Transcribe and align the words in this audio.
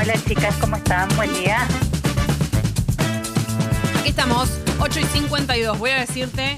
Hola 0.00 0.14
chicas, 0.28 0.54
¿cómo 0.60 0.76
están? 0.76 1.08
Buen 1.16 1.34
día. 1.34 1.66
Aquí 3.98 4.10
estamos, 4.10 4.48
8 4.78 5.00
y 5.00 5.04
52. 5.04 5.76
Voy 5.76 5.90
a 5.90 5.98
decirte 5.98 6.56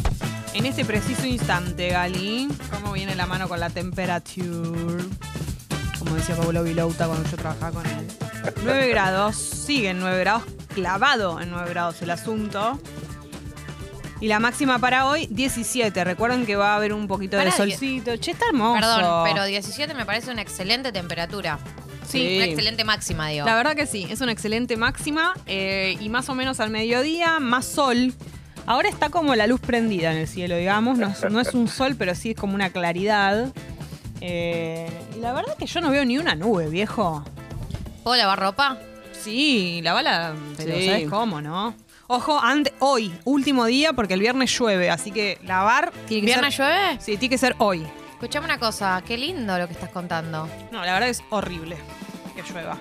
en 0.53 0.67
este 0.67 0.85
preciso 0.85 1.25
instante, 1.27 1.89
Gali, 1.89 2.49
cómo 2.71 2.93
viene 2.93 3.15
la 3.15 3.25
mano 3.25 3.49
con 3.49 3.59
la 3.59 3.71
temperatura. 3.71 5.03
Como 5.99 6.17
decía 6.17 6.37
Pablo 6.37 6.65
Vilouta 6.65 7.07
cuando 7.07 7.27
yo 7.31 7.39
trabajaba 7.39 7.73
con 7.73 7.87
él. 7.87 8.07
9 8.63 8.89
grados, 8.89 9.37
sigue 9.37 9.89
en 9.89 10.01
9 10.01 10.21
grados, 10.21 10.43
clavado 10.75 11.41
en 11.41 11.51
9 11.51 11.71
grados 11.71 12.03
el 12.03 12.11
asunto. 12.11 12.79
Y 14.21 14.29
la 14.29 14.39
máxima 14.39 14.79
para 14.79 15.07
hoy, 15.07 15.29
17. 15.31 16.05
Recuerden 16.05 16.45
que 16.45 16.57
va 16.57 16.75
a 16.75 16.77
haber 16.77 16.93
un 16.93 17.09
poquito 17.09 17.39
de 17.39 17.51
solcito. 17.51 18.15
Che, 18.19 18.33
está 18.33 18.49
hermoso. 18.49 18.79
Perdón, 18.79 19.25
pero 19.25 19.45
17 19.47 19.95
me 19.95 20.05
parece 20.05 20.31
una 20.31 20.43
excelente 20.43 20.93
temperatura. 20.93 21.59
Sí. 22.11 22.37
Una 22.37 22.45
excelente 22.47 22.85
máxima, 22.85 23.29
digo. 23.29 23.47
La 23.47 23.55
verdad 23.55 23.75
que 23.77 23.87
sí, 23.87 24.07
es 24.11 24.21
una 24.21 24.33
excelente 24.33 24.77
máxima 24.77 25.33
eh, 25.47 25.97
y 26.01 26.09
más 26.09 26.29
o 26.29 26.35
menos 26.35 26.61
al 26.61 26.71
mediodía, 26.71 27.39
más 27.41 27.65
sol. 27.67 28.13
Ahora 28.67 28.89
está 28.89 29.09
como 29.11 29.35
la 29.35 29.47
luz 29.47 29.61
prendida 29.61 30.13
en 30.13 30.19
el 30.19 30.29
cielo, 30.29 30.57
digamos. 30.57 30.99
No 30.99 31.09
es, 31.09 31.25
no 31.31 31.41
es 31.41 31.55
un 31.55 31.69
sol, 31.69 31.97
pero 31.99 32.15
sí 32.15 32.31
es 32.31 32.37
como 32.37 32.55
una 32.55 32.71
claridad. 32.71 33.53
Eh, 34.21 34.89
la 35.21 35.33
verdad 35.33 35.57
que 35.59 35.67
yo 35.67 35.81
no 35.81 35.91
veo 35.91 36.05
ni 36.05 36.19
una 36.19 36.35
nube, 36.35 36.69
viejo. 36.69 37.25
¿Puedo 38.03 38.17
lavar 38.17 38.39
ropa? 38.39 38.79
Sí, 39.13 39.81
la 39.83 39.93
bala, 39.93 40.35
pero 40.57 40.75
Sí. 40.77 40.87
¿sabes 40.87 41.09
cómo, 41.09 41.41
no? 41.41 41.75
Ojo, 42.07 42.41
ante- 42.41 42.73
hoy, 42.81 43.13
último 43.25 43.67
día, 43.67 43.93
porque 43.93 44.15
el 44.15 44.21
viernes 44.21 44.57
llueve, 44.59 44.91
así 44.91 45.11
que 45.13 45.39
lavar 45.45 45.93
tiene 46.09 46.23
que 46.23 46.27
¿Viernes 46.27 46.55
ser... 46.55 46.67
llueve? 46.67 47.01
Sí, 47.01 47.17
tiene 47.17 47.29
que 47.31 47.39
ser 47.39 47.55
hoy. 47.59 47.87
Escuchame 48.21 48.45
una 48.45 48.59
cosa, 48.59 49.03
qué 49.07 49.17
lindo 49.17 49.57
lo 49.59 49.67
que 49.67 49.73
estás 49.73 49.89
contando. 49.89 50.47
No, 50.71 50.85
la 50.85 50.93
verdad 50.93 51.09
es 51.09 51.25
horrible 51.31 51.79
que 52.37 52.43
llueva. 52.43 52.77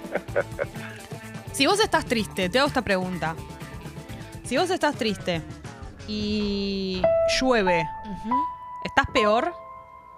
Si 1.54 1.66
vos 1.66 1.80
estás 1.80 2.04
triste, 2.06 2.50
te 2.50 2.60
hago 2.60 2.68
esta 2.68 2.82
pregunta. 2.82 3.36
Si 4.44 4.58
vos 4.58 4.70
estás 4.70 4.96
triste 4.96 5.42
y 6.10 7.02
llueve. 7.40 7.88
¿estás 8.84 9.06
peor? 9.14 9.54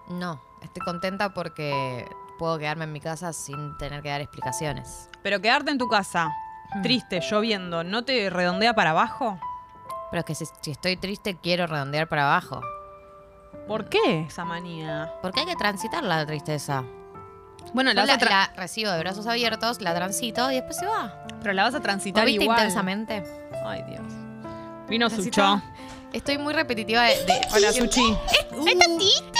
No, 0.09 0.41
estoy 0.63 0.81
contenta 0.83 1.33
porque 1.33 2.07
puedo 2.39 2.57
quedarme 2.57 2.85
en 2.85 2.91
mi 2.91 2.99
casa 2.99 3.31
sin 3.31 3.77
tener 3.77 4.01
que 4.01 4.09
dar 4.09 4.21
explicaciones. 4.21 5.07
Pero 5.21 5.39
quedarte 5.39 5.69
en 5.71 5.77
tu 5.77 5.87
casa, 5.87 6.29
Hmm. 6.73 6.81
triste, 6.83 7.19
lloviendo, 7.19 7.83
¿no 7.83 8.05
te 8.05 8.29
redondea 8.29 8.73
para 8.73 8.91
abajo? 8.91 9.37
Pero 10.09 10.19
es 10.21 10.25
que 10.25 10.33
si, 10.35 10.45
si 10.61 10.71
estoy 10.71 10.95
triste 10.97 11.35
quiero 11.35 11.67
redondear 11.67 12.07
para 12.07 12.23
abajo. 12.23 12.61
¿Por 13.67 13.85
qué 13.89 14.25
esa 14.27 14.43
manía? 14.45 15.13
Porque 15.21 15.41
hay 15.41 15.45
que 15.45 15.55
transitar 15.55 16.03
la 16.03 16.25
tristeza. 16.25 16.83
Bueno, 17.73 17.93
la 17.93 18.01
vas 18.01 18.07
la, 18.07 18.13
a 18.15 18.17
tra- 18.17 18.29
la 18.29 18.53
recibo 18.55 18.91
de 18.91 18.99
brazos 18.99 19.27
abiertos, 19.27 19.81
la 19.81 19.93
transito 19.95 20.51
y 20.51 20.55
después 20.55 20.77
se 20.77 20.85
va. 20.85 21.25
pero 21.41 21.53
la 21.53 21.63
vas 21.63 21.73
a 21.73 21.77
¿Lo 21.77 21.83
transitar 21.83 22.25
viste 22.25 22.43
igual. 22.43 22.57
intensamente? 22.57 23.23
Ay, 23.65 23.83
Dios. 23.83 24.01
Vino 24.89 25.07
Transitó. 25.07 25.53
Sucho. 25.55 25.63
Estoy 26.11 26.37
muy 26.37 26.53
repetitiva 26.53 27.03
de... 27.03 27.23
de- 27.23 27.41
Hola, 27.55 27.71
Suchi. 27.71 28.13
¡Esta 28.67 28.85
tita! 28.97 29.39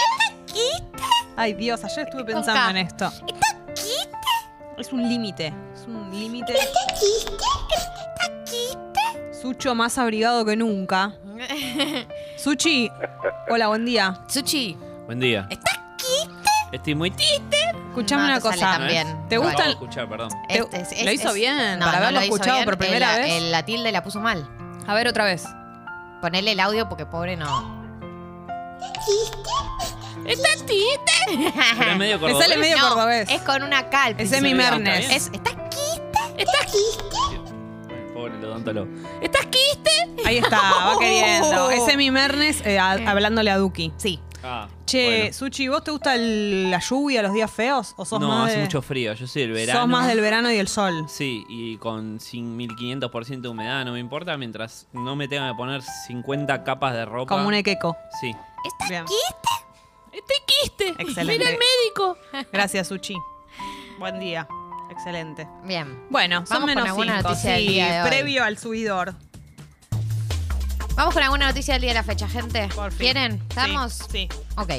Ay, 1.36 1.52
Dios, 1.54 1.84
ayer 1.84 2.06
estuve 2.06 2.24
pensando 2.24 2.60
K. 2.60 2.70
en 2.70 2.76
esto. 2.78 3.12
Es 4.78 4.92
un 4.92 5.06
límite. 5.08 5.52
Es 5.74 5.84
un 5.86 6.10
límite. 6.10 6.54
Sucho 9.40 9.74
más 9.74 9.98
abrigado 9.98 10.44
que 10.44 10.56
nunca. 10.56 11.14
Suchi, 12.36 12.90
hola, 13.48 13.68
buen 13.68 13.84
día. 13.84 14.18
Suchi, 14.28 14.76
Buen 15.06 15.20
día. 15.20 15.46
¿estás 15.50 15.78
Estoy 16.72 16.94
muy 16.94 17.10
triste. 17.10 17.58
Escuchame 17.90 18.22
No, 18.22 18.28
una 18.28 18.36
te 18.36 18.40
sale 18.48 18.54
cosa. 18.62 18.78
tan 18.78 18.88
bien. 18.88 19.28
¿Te 19.28 19.34
No 19.36 19.42
gusta 19.42 19.56
puedo 19.56 19.66
el- 19.68 19.72
escuchar, 19.74 20.08
perdón. 20.08 20.30
Te- 20.48 20.58
Este 20.58 20.80
es- 20.80 20.92
es- 20.92 21.04
¿Lo 21.04 21.10
hizo 21.12 21.28
es- 21.28 21.34
bien? 21.34 21.78
No, 21.78 21.84
Para 21.84 21.98
no 21.98 22.04
haberlo 22.04 22.20
lo 22.20 22.24
hizo 22.26 22.34
escuchado 22.34 22.56
bien. 22.58 22.64
por 22.64 22.78
primera 22.78 23.16
El- 23.16 23.22
vez. 23.22 23.32
el- 23.32 23.52
la 23.52 23.62
tilde 23.64 23.92
la 23.92 24.02
puso 24.02 24.20
mal. 24.20 24.48
A 24.86 24.94
ver, 24.94 25.06
otra 25.06 25.24
vez. 25.26 25.44
Ponele 26.22 26.52
el 26.52 26.60
audio 26.60 26.88
porque 26.88 27.04
pobre 27.04 27.36
no. 27.36 27.82
¿Estás 30.26 30.64
triste? 30.64 31.12
Pero 31.78 31.90
es 31.90 31.96
medio 31.98 32.14
Me 32.16 32.20
cordobés. 32.20 32.46
sale 32.46 32.56
medio 32.56 32.78
No, 32.78 32.88
cordobés. 32.88 33.28
Es 33.28 33.42
con 33.42 33.62
una 33.62 33.90
cal. 33.90 34.14
Es 34.18 34.32
Emi 34.32 34.54
Mernes. 34.54 34.98
está 35.04 35.08
bien. 35.08 35.10
Es, 35.10 35.30
¿Estás 36.38 36.72
Pobre 38.22 38.38
el 38.38 38.44
odontólogo. 38.44 38.88
¿Estás 39.20 39.46
quiste? 39.46 39.90
Ahí 40.24 40.36
está, 40.38 40.56
va 40.60 40.96
queriendo. 41.00 41.70
Es 41.70 41.88
Emi 41.88 42.10
Mernes 42.12 42.64
eh, 42.64 42.78
a- 42.78 42.92
hablándole 42.92 43.50
a 43.50 43.56
Duki. 43.58 43.92
Sí. 43.96 44.20
Ah, 44.44 44.68
Che, 44.86 45.04
bueno. 45.20 45.32
Suchi, 45.34 45.66
¿vos 45.68 45.82
te 45.82 45.90
gusta 45.90 46.14
el- 46.14 46.70
la 46.70 46.78
lluvia, 46.78 47.20
los 47.22 47.32
días 47.32 47.50
feos? 47.50 47.94
¿O 47.96 48.04
sos 48.04 48.20
No, 48.20 48.28
más 48.28 48.46
hace 48.48 48.58
de- 48.58 48.62
mucho 48.64 48.80
frío. 48.80 49.12
Yo 49.14 49.26
soy 49.26 49.42
del 49.42 49.52
verano. 49.52 49.80
Sos 49.80 49.88
más 49.88 50.06
del 50.06 50.20
verano 50.20 50.50
y 50.52 50.56
del 50.56 50.68
sol. 50.68 51.06
Sí, 51.08 51.44
y 51.48 51.76
con 51.78 52.18
cin- 52.20 52.54
1500% 52.56 53.40
de 53.42 53.48
humedad 53.48 53.84
no 53.84 53.92
me 53.92 53.98
importa 53.98 54.36
mientras 54.36 54.86
no 54.92 55.16
me 55.16 55.26
tenga 55.26 55.48
que 55.50 55.56
poner 55.56 55.82
50 55.82 56.62
capas 56.62 56.92
de 56.94 57.04
ropa. 57.04 57.34
Como 57.34 57.48
un 57.48 57.54
equeco. 57.54 57.96
Sí. 58.20 58.32
¿Estás 58.64 58.88
Bien. 58.88 59.04
quiste? 59.04 59.48
Este 60.12 60.34
quiste. 60.46 60.88
Excelente. 61.02 61.38
Mira 61.38 61.50
el 61.50 61.58
médico. 61.58 62.16
Gracias, 62.52 62.86
Suchi. 62.86 63.16
Buen 63.98 64.20
día. 64.20 64.46
Excelente. 64.92 65.46
Bien. 65.64 65.98
Bueno, 66.10 66.38
son 66.46 66.48
Vamos 66.48 66.60
con 66.60 66.66
menos 66.68 66.86
alguna 66.88 67.16
cinco, 67.16 67.28
noticia 67.30 67.52
del 67.52 67.60
sí, 67.66 67.68
día 67.72 67.92
de 67.92 68.02
hoy. 68.02 68.08
previo 68.08 68.44
al 68.44 68.58
subidor. 68.58 69.14
Vamos 70.94 71.14
con 71.14 71.22
alguna 71.22 71.46
noticia 71.46 71.74
del 71.74 71.80
día 71.82 71.90
de 71.90 71.94
la 71.94 72.02
fecha, 72.02 72.28
gente. 72.28 72.68
Por 72.74 72.90
fin. 72.90 72.98
¿Quieren? 73.00 73.42
¿Estamos? 73.48 73.92
Sí. 73.94 74.04
sí. 74.10 74.28
Ok. 74.56 74.70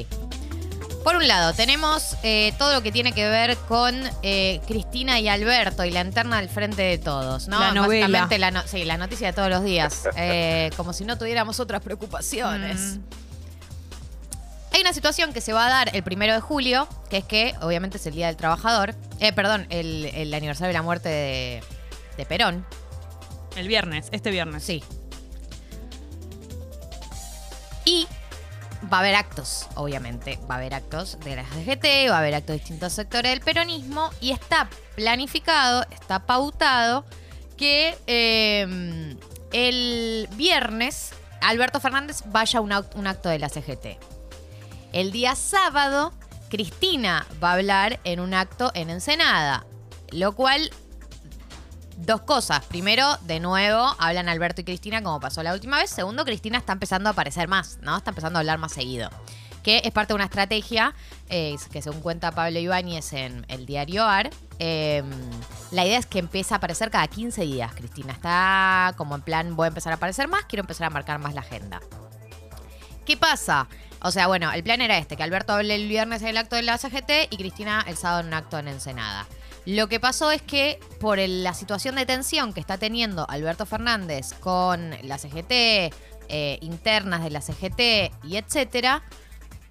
Por 1.04 1.18
un 1.18 1.28
lado, 1.28 1.52
tenemos 1.54 2.16
eh, 2.24 2.54
todo 2.58 2.72
lo 2.74 2.82
que 2.82 2.92
tiene 2.92 3.12
que 3.12 3.28
ver 3.28 3.58
con 3.68 3.94
eh, 4.22 4.62
Cristina 4.68 5.20
y 5.20 5.28
Alberto 5.28 5.84
y 5.84 5.92
la 5.92 6.00
interna 6.00 6.38
al 6.38 6.48
frente 6.48 6.82
de 6.82 6.98
todos, 6.98 7.50
¿no? 7.50 7.60
La 7.60 7.74
novela. 7.74 8.06
Básicamente 8.08 8.40
la 8.40 8.52
no- 8.52 8.62
sí, 8.66 8.86
la 8.86 8.98
noticia 8.98 9.28
de 9.28 9.34
todos 9.34 9.50
los 9.50 9.64
días. 9.66 10.08
Eh, 10.16 10.70
como 10.78 10.94
si 10.94 11.04
no 11.04 11.18
tuviéramos 11.18 11.60
otras 11.60 11.82
preocupaciones. 11.82 13.00
Mm. 13.00 13.23
Una 14.84 14.92
situación 14.92 15.32
que 15.32 15.40
se 15.40 15.54
va 15.54 15.68
a 15.68 15.70
dar 15.70 15.96
el 15.96 16.04
primero 16.04 16.34
de 16.34 16.42
julio, 16.42 16.90
que 17.10 17.20
es 17.20 17.24
que, 17.24 17.56
obviamente, 17.62 17.96
es 17.96 18.06
el 18.06 18.16
Día 18.16 18.28
del 18.28 18.36
Trabajador. 18.36 18.94
Eh, 19.22 19.32
perdón, 19.32 19.66
el, 19.70 20.12
el 20.14 20.34
aniversario 20.34 20.68
de 20.68 20.74
la 20.74 20.82
muerte 20.82 21.08
de, 21.08 21.64
de 22.18 22.26
Perón. 22.26 22.66
El 23.56 23.70
viernes, 23.70 24.10
este 24.12 24.30
viernes. 24.30 24.62
Sí. 24.62 24.84
Y 27.86 28.10
va 28.92 28.98
a 28.98 29.00
haber 29.00 29.16
actos, 29.16 29.70
obviamente. 29.76 30.38
Va 30.52 30.56
a 30.56 30.58
haber 30.58 30.74
actos 30.74 31.18
de 31.22 31.38
la 31.38 31.46
CGT, 31.46 32.12
va 32.12 32.18
a 32.18 32.20
haber 32.20 32.36
actos 32.36 32.56
de 32.56 32.60
distintos 32.60 32.92
sectores 32.92 33.32
del 33.32 33.40
peronismo 33.40 34.10
y 34.20 34.32
está 34.32 34.68
planificado, 34.98 35.86
está 35.92 36.26
pautado 36.26 37.06
que 37.56 37.98
eh, 38.08 39.16
el 39.54 40.28
viernes 40.36 41.12
Alberto 41.40 41.80
Fernández 41.80 42.24
vaya 42.26 42.60
a 42.60 42.62
un 42.62 43.08
acto 43.08 43.30
de 43.30 43.40
la 43.40 43.48
CGT. 43.48 44.12
El 44.94 45.12
día 45.12 45.36
sábado, 45.36 46.14
Cristina 46.50 47.26
va 47.44 47.50
a 47.50 47.54
hablar 47.54 48.00
en 48.04 48.20
un 48.20 48.34
acto 48.34 48.72
en 48.76 48.90
Ensenada, 48.90 49.66
lo 50.12 50.34
cual 50.34 50.70
Dos 51.98 52.22
cosas. 52.22 52.66
Primero, 52.66 53.18
de 53.22 53.40
nuevo, 53.40 53.96
hablan 54.00 54.28
Alberto 54.28 54.62
y 54.62 54.64
Cristina 54.64 55.02
como 55.04 55.20
pasó 55.20 55.44
la 55.44 55.54
última 55.54 55.78
vez. 55.78 55.90
Segundo, 55.90 56.26
Cristina 56.26 56.58
está 56.58 56.74
empezando 56.74 57.08
a 57.08 57.12
aparecer 57.12 57.48
más, 57.48 57.78
¿no? 57.82 57.96
Está 57.96 58.12
empezando 58.12 58.40
a 58.40 58.42
hablar 58.42 58.58
más 58.58 58.74
seguido. 58.74 59.10
Que 59.62 59.82
es 59.86 59.92
parte 59.92 60.12
de 60.12 60.16
una 60.16 60.26
estrategia 60.26 60.94
eh, 61.30 61.56
que 61.72 61.82
según 61.82 62.02
cuenta 62.02 62.32
Pablo 62.32 62.60
Ibáñez 62.60 63.14
en 63.14 63.46
el 63.48 63.66
diario 63.66 64.04
AR, 64.04 64.32
eh, 64.60 65.04
la 65.72 65.86
idea 65.86 66.00
es 66.00 66.06
que 66.06 66.20
empiece 66.20 66.54
a 66.54 66.58
aparecer 66.58 66.90
cada 66.90 67.08
15 67.08 67.44
días, 67.44 67.74
Cristina. 67.74 68.12
Está 68.12 68.94
como 68.98 69.16
en 69.16 69.22
plan, 69.22 69.56
voy 69.56 69.66
a 69.66 69.68
empezar 69.68 69.94
a 69.94 69.96
aparecer 69.96 70.28
más, 70.28 70.46
quiero 70.46 70.62
empezar 70.62 70.88
a 70.88 70.90
marcar 70.90 71.20
más 71.20 71.36
la 71.36 71.42
agenda. 71.42 71.80
¿Qué 73.06 73.18
pasa? 73.18 73.68
O 74.04 74.12
sea, 74.12 74.28
bueno, 74.28 74.52
el 74.52 74.64
plan 74.64 74.82
era 74.82 74.98
este, 74.98 75.16
que 75.16 75.24
Alberto 75.24 75.54
hable 75.54 75.76
el 75.76 75.88
viernes 75.88 76.22
en 76.22 76.28
el 76.30 76.38
acto 76.38 76.56
de 76.56 76.62
la 76.62 76.78
CGT 76.78 77.30
y 77.32 77.38
Cristina 77.38 77.84
el 77.88 77.98
sábado 77.98 78.20
en 78.22 78.28
un 78.28 78.34
acto 78.34 78.60
en 78.60 78.68
Ensenada. 78.68 79.26
Lo 79.66 79.88
que 79.88 80.00
pasó 80.02 80.30
es 80.32 80.42
que 80.42 80.78
por 81.00 81.18
la 81.20 81.54
situación 81.54 81.96
de 81.96 82.06
tensión 82.06 82.54
que 82.54 82.60
está 82.60 82.78
teniendo 82.78 83.26
Alberto 83.30 83.66
Fernández 83.66 84.34
con 84.42 84.92
la 85.04 85.18
CGT, 85.18 85.94
eh, 86.30 86.58
internas 86.62 87.24
de 87.24 87.30
la 87.30 87.40
CGT 87.42 88.12
y 88.26 88.36
etcétera, 88.36 89.04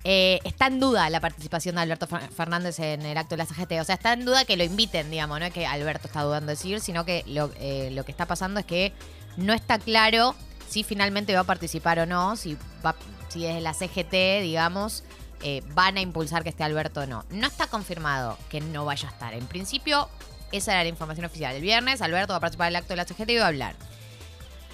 eh, 0.05 0.41
está 0.45 0.67
en 0.67 0.81
duda 0.81 1.09
la 1.11 1.21
participación 1.21 1.75
de 1.77 1.83
Alberto 1.83 2.09
Fer- 2.09 2.29
Fernández 2.31 2.79
en 2.81 3.03
el 3.03 3.17
acto 3.19 3.37
de 3.37 3.45
la 3.45 3.47
CGT. 3.47 3.81
O 3.81 3.85
sea, 3.85 3.95
está 3.97 4.15
en 4.15 4.25
duda 4.25 4.45
que 4.47 4.57
lo 4.57 4.65
inviten, 4.65 5.11
digamos, 5.11 5.39
no 5.39 5.45
es 5.47 5.53
que 5.53 5.67
Alberto 5.67 6.09
está 6.09 6.23
dudando 6.23 6.49
de 6.51 6.57
seguir, 6.57 6.81
sino 6.81 7.05
que 7.05 7.23
lo, 7.27 7.53
eh, 7.61 7.91
lo 7.93 8.05
que 8.05 8.11
está 8.13 8.25
pasando 8.27 8.61
es 8.61 8.67
que 8.67 8.93
no 9.37 9.53
está 9.53 9.79
claro 9.79 10.35
si 10.69 10.85
finalmente 10.85 11.35
va 11.35 11.41
a 11.41 11.45
participar 11.45 11.99
o 11.99 12.07
no, 12.07 12.35
si, 12.37 12.57
va, 12.85 12.97
si 13.33 13.43
desde 13.43 13.61
la 13.61 13.73
CGT, 13.73 14.43
digamos, 14.43 15.05
eh, 15.43 15.63
van 15.75 15.97
a 15.97 16.01
impulsar 16.01 16.43
que 16.43 16.51
esté 16.51 16.65
Alberto 16.65 17.01
o 17.01 17.07
no. 17.07 17.25
No 17.31 17.47
está 17.47 17.67
confirmado 17.67 18.39
que 18.51 18.61
no 18.61 18.85
vaya 18.85 19.09
a 19.09 19.13
estar. 19.13 19.35
En 19.35 19.47
principio, 19.47 20.09
esa 20.53 20.73
era 20.73 20.83
la 20.83 20.89
información 20.91 21.25
oficial. 21.25 21.55
El 21.55 21.63
viernes, 21.63 22.03
Alberto 22.03 22.33
va 22.33 22.37
a 22.37 22.41
participar 22.41 22.69
del 22.69 22.77
acto 22.77 22.91
de 22.91 22.97
la 22.97 23.05
CGT 23.05 23.31
y 23.31 23.37
va 23.37 23.45
a 23.45 23.49
hablar. 23.49 23.75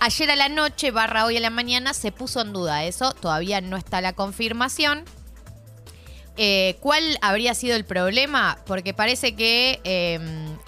Ayer 0.00 0.30
a 0.30 0.36
la 0.36 0.48
noche, 0.48 0.90
barra 0.90 1.24
hoy 1.24 1.36
a 1.36 1.40
la 1.40 1.50
mañana, 1.50 1.94
se 1.94 2.12
puso 2.12 2.40
en 2.40 2.52
duda 2.52 2.84
eso. 2.84 3.12
Todavía 3.12 3.60
no 3.60 3.76
está 3.76 4.00
la 4.00 4.12
confirmación. 4.12 5.04
Eh, 6.40 6.76
¿Cuál 6.80 7.18
habría 7.20 7.52
sido 7.52 7.74
el 7.74 7.84
problema? 7.84 8.58
Porque 8.64 8.94
parece 8.94 9.34
que 9.34 9.80
eh, 9.82 10.20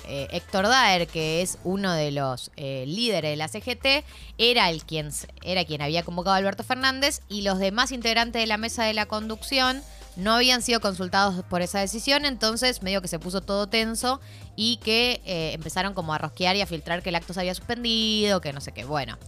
eh, 0.08 0.26
Héctor 0.32 0.66
Daer, 0.66 1.06
que 1.06 1.42
es 1.42 1.58
uno 1.62 1.92
de 1.92 2.10
los 2.10 2.50
eh, 2.56 2.84
líderes 2.88 3.30
de 3.30 3.36
la 3.36 3.46
CGT, 3.46 4.04
era, 4.36 4.68
el 4.68 4.82
quien, 4.82 5.10
era 5.44 5.64
quien 5.64 5.80
había 5.80 6.02
convocado 6.02 6.34
a 6.34 6.38
Alberto 6.38 6.64
Fernández 6.64 7.20
y 7.28 7.42
los 7.42 7.60
demás 7.60 7.92
integrantes 7.92 8.42
de 8.42 8.48
la 8.48 8.56
mesa 8.56 8.82
de 8.82 8.94
la 8.94 9.06
conducción 9.06 9.80
no 10.16 10.34
habían 10.34 10.62
sido 10.62 10.80
consultados 10.80 11.44
por 11.44 11.62
esa 11.62 11.78
decisión, 11.78 12.24
entonces 12.24 12.82
medio 12.82 13.00
que 13.00 13.08
se 13.08 13.20
puso 13.20 13.40
todo 13.40 13.68
tenso 13.68 14.20
y 14.56 14.78
que 14.78 15.20
eh, 15.24 15.52
empezaron 15.54 15.94
como 15.94 16.12
a 16.12 16.18
rosquear 16.18 16.56
y 16.56 16.60
a 16.60 16.66
filtrar 16.66 17.02
que 17.02 17.10
el 17.10 17.14
acto 17.14 17.32
se 17.32 17.40
había 17.40 17.54
suspendido, 17.54 18.40
que 18.40 18.52
no 18.52 18.60
sé 18.60 18.72
qué. 18.72 18.84
Bueno, 18.84 19.18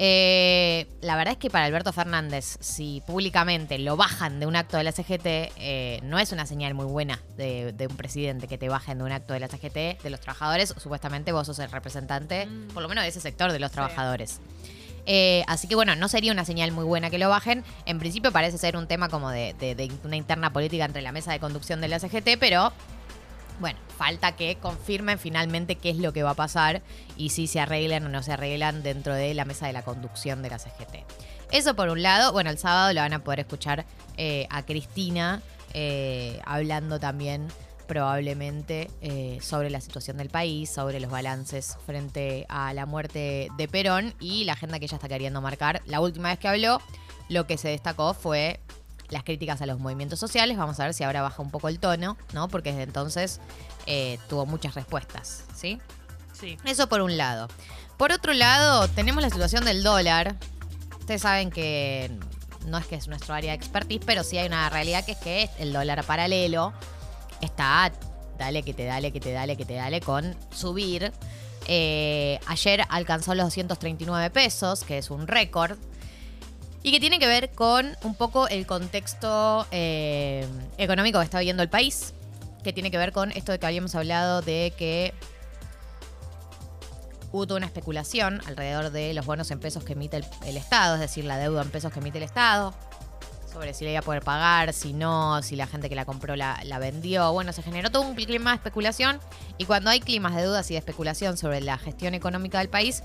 eh, 0.00 0.86
la 1.00 1.16
verdad 1.16 1.32
es 1.32 1.38
que 1.38 1.50
para 1.50 1.64
Alberto 1.66 1.92
Fernández, 1.92 2.56
si 2.60 3.02
públicamente 3.06 3.78
lo 3.78 3.96
bajan 3.96 4.38
de 4.38 4.46
un 4.46 4.54
acto 4.54 4.76
de 4.76 4.84
la 4.84 4.92
CGT, 4.92 5.26
eh, 5.56 5.98
no 6.04 6.20
es 6.20 6.30
una 6.30 6.46
señal 6.46 6.72
muy 6.74 6.86
buena 6.86 7.20
de, 7.36 7.72
de 7.72 7.86
un 7.88 7.96
presidente 7.96 8.46
que 8.46 8.56
te 8.58 8.68
bajen 8.68 8.98
de 8.98 9.04
un 9.04 9.10
acto 9.12 9.34
de 9.34 9.40
la 9.40 9.48
CGT, 9.48 10.00
de 10.02 10.10
los 10.10 10.20
trabajadores. 10.20 10.72
Supuestamente 10.76 11.32
vos 11.32 11.46
sos 11.48 11.58
el 11.58 11.70
representante, 11.70 12.46
Mm. 12.46 12.68
por 12.68 12.82
lo 12.82 12.88
menos 12.88 13.02
de 13.02 13.08
ese 13.08 13.20
sector 13.20 13.50
de 13.50 13.58
los 13.58 13.72
trabajadores. 13.72 14.40
Eh, 15.06 15.42
así 15.48 15.66
que 15.66 15.74
bueno, 15.74 15.96
no 15.96 16.06
sería 16.08 16.30
una 16.32 16.44
señal 16.44 16.70
muy 16.70 16.84
buena 16.84 17.10
que 17.10 17.18
lo 17.18 17.28
bajen. 17.28 17.64
En 17.86 17.98
principio 17.98 18.30
parece 18.30 18.56
ser 18.58 18.76
un 18.76 18.86
tema 18.86 19.08
como 19.08 19.30
de, 19.30 19.54
de- 19.58 19.74
de 19.74 19.90
una 20.04 20.16
interna 20.16 20.52
política 20.52 20.84
entre 20.84 21.02
la 21.02 21.10
mesa 21.12 21.32
de 21.32 21.40
conducción 21.40 21.80
de 21.80 21.88
la 21.88 21.98
CGT, 21.98 22.36
pero 22.38 22.72
bueno, 23.60 23.78
falta 23.96 24.36
que 24.36 24.56
confirmen 24.56 25.18
finalmente 25.18 25.76
qué 25.76 25.90
es 25.90 25.96
lo 25.96 26.12
que 26.12 26.22
va 26.22 26.30
a 26.30 26.34
pasar 26.34 26.82
y 27.16 27.30
si 27.30 27.46
se 27.46 27.60
arreglan 27.60 28.06
o 28.06 28.08
no 28.08 28.22
se 28.22 28.32
arreglan 28.32 28.82
dentro 28.82 29.14
de 29.14 29.34
la 29.34 29.44
mesa 29.44 29.66
de 29.66 29.72
la 29.72 29.82
conducción 29.82 30.42
de 30.42 30.50
la 30.50 30.58
CGT. 30.58 31.04
Eso 31.50 31.74
por 31.74 31.88
un 31.88 32.02
lado. 32.02 32.32
Bueno, 32.32 32.50
el 32.50 32.58
sábado 32.58 32.92
lo 32.92 33.00
van 33.00 33.12
a 33.14 33.24
poder 33.24 33.40
escuchar 33.40 33.86
eh, 34.16 34.46
a 34.50 34.64
Cristina 34.64 35.42
eh, 35.74 36.40
hablando 36.44 36.98
también 36.98 37.48
probablemente 37.86 38.90
eh, 39.00 39.38
sobre 39.40 39.70
la 39.70 39.80
situación 39.80 40.18
del 40.18 40.28
país, 40.28 40.70
sobre 40.70 41.00
los 41.00 41.10
balances 41.10 41.76
frente 41.86 42.44
a 42.48 42.74
la 42.74 42.84
muerte 42.84 43.48
de 43.56 43.68
Perón 43.68 44.14
y 44.20 44.44
la 44.44 44.52
agenda 44.52 44.78
que 44.78 44.84
ella 44.84 44.96
está 44.96 45.08
queriendo 45.08 45.40
marcar. 45.40 45.82
La 45.86 46.00
última 46.00 46.28
vez 46.28 46.38
que 46.38 46.48
habló, 46.48 46.80
lo 47.30 47.46
que 47.46 47.56
se 47.56 47.68
destacó 47.68 48.12
fue 48.12 48.60
las 49.10 49.24
críticas 49.24 49.60
a 49.62 49.66
los 49.66 49.78
movimientos 49.78 50.18
sociales. 50.18 50.56
Vamos 50.56 50.78
a 50.80 50.84
ver 50.84 50.94
si 50.94 51.04
ahora 51.04 51.22
baja 51.22 51.42
un 51.42 51.50
poco 51.50 51.68
el 51.68 51.78
tono, 51.78 52.16
¿no? 52.32 52.48
Porque 52.48 52.70
desde 52.70 52.84
entonces 52.84 53.40
eh, 53.86 54.18
tuvo 54.28 54.46
muchas 54.46 54.74
respuestas, 54.74 55.44
¿sí? 55.54 55.80
Sí. 56.32 56.56
Eso 56.64 56.88
por 56.88 57.00
un 57.00 57.16
lado. 57.16 57.48
Por 57.96 58.12
otro 58.12 58.32
lado, 58.32 58.88
tenemos 58.88 59.22
la 59.22 59.30
situación 59.30 59.64
del 59.64 59.82
dólar. 59.82 60.36
Ustedes 61.00 61.22
saben 61.22 61.50
que 61.50 62.10
no 62.66 62.78
es 62.78 62.86
que 62.86 62.96
es 62.96 63.08
nuestro 63.08 63.34
área 63.34 63.52
de 63.52 63.56
expertise, 63.56 64.02
pero 64.04 64.22
sí 64.22 64.38
hay 64.38 64.46
una 64.46 64.68
realidad 64.70 65.04
que 65.04 65.12
es 65.12 65.18
que 65.18 65.50
el 65.58 65.72
dólar 65.72 66.04
paralelo 66.04 66.72
está, 67.40 67.92
dale 68.38 68.62
que 68.62 68.74
te 68.74 68.84
dale, 68.84 69.12
que 69.12 69.20
te 69.20 69.32
dale, 69.32 69.56
que 69.56 69.64
te 69.64 69.74
dale, 69.74 70.00
con 70.00 70.36
subir. 70.50 71.12
Eh, 71.66 72.38
ayer 72.46 72.84
alcanzó 72.88 73.34
los 73.34 73.46
239 73.46 74.30
pesos, 74.30 74.84
que 74.84 74.98
es 74.98 75.10
un 75.10 75.26
récord. 75.26 75.78
Y 76.88 76.90
que 76.90 77.00
tiene 77.00 77.18
que 77.18 77.26
ver 77.26 77.50
con 77.50 77.98
un 78.02 78.14
poco 78.14 78.48
el 78.48 78.66
contexto 78.66 79.66
eh, 79.70 80.48
económico 80.78 81.18
que 81.18 81.24
está 81.26 81.38
viviendo 81.38 81.62
el 81.62 81.68
país. 81.68 82.14
Que 82.64 82.72
tiene 82.72 82.90
que 82.90 82.96
ver 82.96 83.12
con 83.12 83.30
esto 83.32 83.52
de 83.52 83.58
que 83.58 83.66
habíamos 83.66 83.94
hablado 83.94 84.40
de 84.40 84.72
que 84.74 85.12
hubo 87.30 87.54
una 87.54 87.66
especulación 87.66 88.40
alrededor 88.46 88.90
de 88.90 89.12
los 89.12 89.26
bonos 89.26 89.50
en 89.50 89.60
pesos 89.60 89.84
que 89.84 89.92
emite 89.92 90.22
el, 90.46 90.56
Estado, 90.56 90.94
es 90.94 91.02
decir, 91.02 91.26
la 91.26 91.36
deuda 91.36 91.60
en 91.60 91.70
pesos 91.70 91.92
que 91.92 91.98
emite 91.98 92.16
el 92.16 92.24
Estado, 92.24 92.72
sobre 93.52 93.74
si 93.74 93.84
le 93.84 93.90
iba 93.90 94.00
a 94.00 94.02
poder 94.02 94.22
pagar, 94.22 94.72
si 94.72 94.94
no, 94.94 95.42
si 95.42 95.56
la 95.56 95.66
gente 95.66 95.90
que 95.90 95.94
la 95.94 96.06
compró 96.06 96.36
la, 96.36 96.58
la 96.64 96.78
vendió. 96.78 97.30
Bueno, 97.34 97.52
se 97.52 97.62
generó 97.62 97.90
todo 97.90 98.00
un 98.00 98.14
clima 98.14 98.52
de 98.52 98.56
especulación 98.56 99.20
y 99.58 99.66
cuando 99.66 99.90
hay 99.90 100.00
climas 100.00 100.34
de 100.34 100.44
dudas 100.44 100.70
y 100.70 100.72
de 100.72 100.78
especulación 100.78 101.36
sobre 101.36 101.60
la 101.60 101.76
gestión 101.76 102.14
económica 102.14 102.60
del 102.60 102.70
país, 102.70 103.02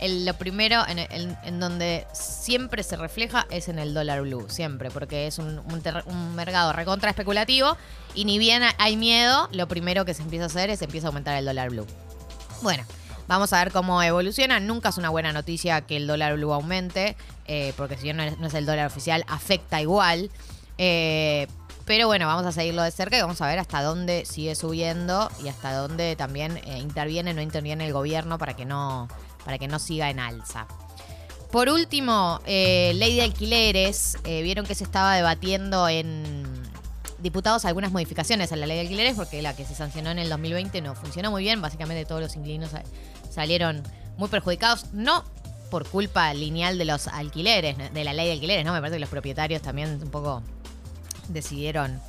lo 0.00 0.34
primero 0.34 0.86
en, 0.86 0.98
en- 0.98 1.38
en 1.42 1.60
donde 1.60 2.06
siempre 2.12 2.82
se 2.82 2.96
refleja 2.96 3.46
es 3.50 3.68
en 3.68 3.78
el 3.78 3.94
dólar 3.94 4.22
blue, 4.22 4.46
siempre, 4.48 4.90
porque 4.90 5.26
es 5.26 5.38
un, 5.38 5.58
un 5.58 5.82
un 6.06 6.34
mercado 6.34 6.72
recontra 6.72 7.10
especulativo 7.10 7.76
y 8.14 8.24
ni 8.24 8.38
bien 8.38 8.62
hay 8.78 8.96
miedo, 8.96 9.48
lo 9.52 9.68
primero 9.68 10.04
que 10.04 10.14
se 10.14 10.22
empieza 10.22 10.44
a 10.44 10.46
hacer 10.48 10.70
es 10.70 10.82
empieza 10.82 11.06
a 11.06 11.08
aumentar 11.08 11.36
el 11.36 11.44
dólar 11.44 11.70
blue. 11.70 11.86
Bueno, 12.62 12.84
vamos 13.28 13.52
a 13.52 13.58
ver 13.62 13.72
cómo 13.72 14.02
evoluciona. 14.02 14.60
Nunca 14.60 14.88
es 14.90 14.96
una 14.98 15.10
buena 15.10 15.32
noticia 15.32 15.80
que 15.82 15.96
el 15.96 16.06
dólar 16.06 16.34
blue 16.36 16.52
aumente, 16.52 17.16
eh, 17.46 17.72
porque 17.76 17.96
si 17.96 18.04
bien 18.04 18.16
no 18.16 18.22
es, 18.22 18.38
no 18.38 18.46
es 18.46 18.54
el 18.54 18.66
dólar 18.66 18.86
oficial, 18.86 19.24
afecta 19.28 19.80
igual. 19.80 20.30
Eh, 20.78 21.46
pero 21.84 22.06
bueno, 22.08 22.26
vamos 22.26 22.44
a 22.46 22.52
seguirlo 22.52 22.82
de 22.82 22.90
cerca 22.90 23.16
y 23.16 23.20
vamos 23.20 23.40
a 23.40 23.46
ver 23.46 23.58
hasta 23.58 23.80
dónde 23.82 24.24
sigue 24.26 24.54
subiendo 24.56 25.30
y 25.44 25.48
hasta 25.48 25.72
dónde 25.72 26.16
también 26.16 26.56
eh, 26.66 26.78
interviene 26.78 27.30
o 27.30 27.34
no 27.34 27.42
interviene 27.42 27.86
el 27.86 27.92
gobierno 27.92 28.38
para 28.38 28.54
que 28.56 28.64
no, 28.64 29.08
para 29.46 29.56
que 29.56 29.66
no 29.68 29.78
siga 29.78 30.10
en 30.10 30.20
alza. 30.20 30.66
Por 31.50 31.70
último, 31.70 32.40
eh, 32.44 32.92
ley 32.96 33.14
de 33.16 33.22
alquileres. 33.22 34.18
Eh, 34.24 34.42
Vieron 34.42 34.66
que 34.66 34.74
se 34.74 34.84
estaba 34.84 35.14
debatiendo 35.16 35.88
en 35.88 36.44
diputados 37.18 37.64
algunas 37.64 37.92
modificaciones 37.92 38.52
a 38.52 38.56
la 38.56 38.66
ley 38.66 38.76
de 38.76 38.82
alquileres 38.82 39.14
porque 39.16 39.40
la 39.40 39.56
que 39.56 39.64
se 39.64 39.74
sancionó 39.74 40.10
en 40.10 40.18
el 40.18 40.28
2020 40.28 40.82
no 40.82 40.94
funcionó 40.94 41.30
muy 41.30 41.42
bien. 41.44 41.62
Básicamente 41.62 42.04
todos 42.04 42.20
los 42.20 42.36
inquilinos 42.36 42.70
sa- 42.72 42.82
salieron 43.30 43.82
muy 44.18 44.28
perjudicados. 44.28 44.92
No 44.92 45.24
por 45.70 45.88
culpa 45.88 46.34
lineal 46.34 46.76
de 46.78 46.84
los 46.84 47.06
alquileres, 47.08 47.76
de 47.92 48.04
la 48.04 48.12
ley 48.12 48.26
de 48.26 48.32
alquileres, 48.32 48.64
¿no? 48.66 48.72
Me 48.72 48.80
parece 48.80 48.96
que 48.96 49.00
los 49.00 49.08
propietarios 49.08 49.62
también 49.62 50.00
un 50.02 50.10
poco 50.10 50.42
decidieron 51.28 52.00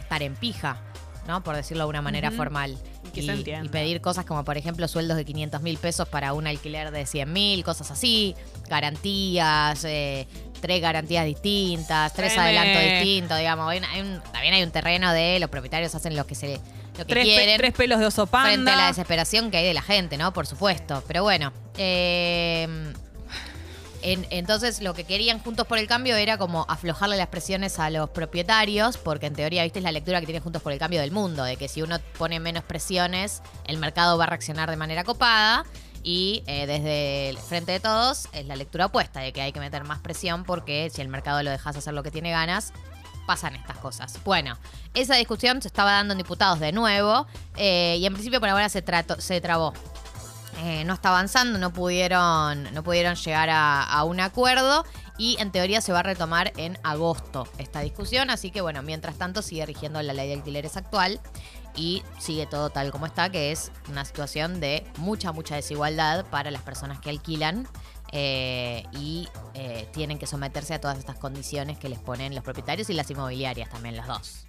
estar 0.00 0.22
en 0.22 0.34
pija, 0.34 0.78
¿no? 1.26 1.42
Por 1.42 1.56
decirlo 1.56 1.84
de 1.84 1.90
una 1.90 2.02
manera 2.02 2.30
formal. 2.30 2.76
Y 3.20 3.26
que 3.26 3.32
se 3.32 3.38
entienda. 3.38 3.64
y 3.66 3.68
pedir 3.68 4.00
cosas 4.00 4.24
como, 4.24 4.44
por 4.44 4.56
ejemplo, 4.56 4.86
sueldos 4.88 5.16
de 5.16 5.24
500 5.24 5.62
mil 5.62 5.78
pesos 5.78 6.08
para 6.08 6.32
un 6.32 6.46
alquiler 6.46 6.90
de 6.90 7.06
100 7.06 7.32
mil, 7.32 7.64
cosas 7.64 7.90
así, 7.90 8.34
garantías, 8.68 9.84
eh, 9.84 10.26
tres 10.60 10.80
garantías 10.80 11.24
distintas, 11.26 12.12
tres 12.12 12.32
Treme. 12.34 12.48
adelantos 12.58 12.82
distintos, 12.82 13.38
digamos. 13.38 13.68
Hay 13.70 13.78
un- 13.78 13.84
hay 13.84 14.00
un- 14.00 14.20
también 14.32 14.54
hay 14.54 14.62
un 14.62 14.70
terreno 14.70 15.12
de 15.12 15.38
los 15.40 15.50
propietarios 15.50 15.94
hacen 15.94 16.16
lo 16.16 16.26
que 16.26 16.34
se 16.34 16.60
lo 16.98 17.04
que 17.04 17.12
Tres, 17.12 17.26
pe- 17.26 17.34
quieren 17.34 17.58
tres 17.58 17.72
pelos 17.74 17.98
de 18.00 18.06
oso 18.06 18.26
panda. 18.26 18.48
frente 18.52 18.70
a 18.70 18.76
la 18.76 18.86
desesperación 18.86 19.50
que 19.50 19.58
hay 19.58 19.66
de 19.66 19.74
la 19.74 19.82
gente, 19.82 20.16
¿no? 20.16 20.32
Por 20.32 20.46
supuesto. 20.46 21.04
Pero 21.06 21.22
bueno, 21.24 21.52
eh, 21.76 22.66
en- 24.12 24.26
entonces 24.30 24.80
lo 24.80 24.94
que 24.94 25.04
querían 25.04 25.38
Juntos 25.40 25.66
por 25.66 25.78
el 25.78 25.86
Cambio 25.86 26.16
era 26.16 26.38
como 26.38 26.64
aflojarle 26.68 27.16
las 27.16 27.28
presiones 27.28 27.78
a 27.78 27.90
los 27.90 28.10
propietarios, 28.10 28.96
porque 28.98 29.26
en 29.26 29.34
teoría, 29.34 29.62
viste, 29.64 29.80
es 29.80 29.84
la 29.84 29.92
lectura 29.92 30.20
que 30.20 30.26
tiene 30.26 30.40
Juntos 30.40 30.62
por 30.62 30.72
el 30.72 30.78
Cambio 30.78 31.00
del 31.00 31.10
mundo, 31.10 31.44
de 31.44 31.56
que 31.56 31.68
si 31.68 31.82
uno 31.82 31.98
pone 32.18 32.40
menos 32.40 32.64
presiones, 32.64 33.42
el 33.64 33.78
mercado 33.78 34.16
va 34.18 34.24
a 34.24 34.26
reaccionar 34.28 34.70
de 34.70 34.76
manera 34.76 35.04
copada. 35.04 35.64
Y 36.02 36.44
eh, 36.46 36.66
desde 36.68 37.30
el 37.30 37.36
frente 37.38 37.72
de 37.72 37.80
todos 37.80 38.28
es 38.32 38.46
la 38.46 38.54
lectura 38.54 38.86
opuesta, 38.86 39.18
de 39.20 39.32
que 39.32 39.40
hay 39.42 39.52
que 39.52 39.58
meter 39.58 39.82
más 39.82 39.98
presión 39.98 40.44
porque 40.44 40.88
si 40.94 41.02
el 41.02 41.08
mercado 41.08 41.42
lo 41.42 41.50
dejas 41.50 41.76
hacer 41.76 41.94
lo 41.94 42.04
que 42.04 42.12
tiene 42.12 42.30
ganas, 42.30 42.72
pasan 43.26 43.56
estas 43.56 43.76
cosas. 43.78 44.16
Bueno, 44.24 44.56
esa 44.94 45.16
discusión 45.16 45.60
se 45.60 45.66
estaba 45.66 45.90
dando 45.90 46.12
en 46.12 46.18
diputados 46.18 46.60
de 46.60 46.70
nuevo 46.70 47.26
eh, 47.56 47.96
y 47.98 48.06
en 48.06 48.12
principio 48.12 48.38
por 48.38 48.48
ahora 48.48 48.68
se, 48.68 48.82
trató, 48.82 49.20
se 49.20 49.40
trabó. 49.40 49.74
Eh, 50.58 50.84
no 50.84 50.94
está 50.94 51.10
avanzando, 51.10 51.58
no 51.58 51.72
pudieron, 51.72 52.72
no 52.72 52.82
pudieron 52.82 53.14
llegar 53.14 53.50
a, 53.50 54.02
un 54.04 54.20
acuerdo 54.20 54.84
y 55.18 55.36
en 55.38 55.50
teoría 55.50 55.82
se 55.82 55.92
va 55.92 56.00
a 56.00 56.02
retomar 56.02 56.52
en 56.56 56.78
agosto 56.82 57.46
esta 57.58 57.80
discusión, 57.80 58.30
así 58.30 58.50
que 58.50 58.62
bueno, 58.62 58.82
mientras 58.82 59.16
tanto 59.16 59.42
sigue 59.42 59.66
rigiendo 59.66 60.00
la 60.00 60.14
ley 60.14 60.28
de 60.28 60.34
alquileres 60.34 60.76
actual 60.78 61.20
y 61.74 62.02
sigue 62.18 62.46
todo 62.46 62.70
tal 62.70 62.90
como 62.90 63.04
está, 63.04 63.28
que 63.28 63.52
es 63.52 63.70
una 63.90 64.04
situación 64.06 64.60
de 64.60 64.86
mucha, 64.96 65.32
mucha 65.32 65.56
desigualdad 65.56 66.24
para 66.26 66.50
las 66.50 66.62
personas 66.62 67.00
que 67.00 67.10
alquilan 67.10 67.68
eh, 68.12 68.84
y 68.92 69.28
eh, 69.52 69.86
tienen 69.92 70.18
que 70.18 70.26
someterse 70.26 70.72
a 70.72 70.80
todas 70.80 70.98
estas 70.98 71.16
condiciones 71.16 71.76
que 71.76 71.90
les 71.90 71.98
ponen 71.98 72.34
los 72.34 72.42
propietarios 72.42 72.88
y 72.88 72.94
las 72.94 73.10
inmobiliarias 73.10 73.68
también, 73.68 73.96
las 73.96 74.06
dos. 74.06 74.46